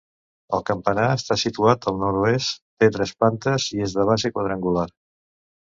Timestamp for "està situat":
1.17-1.85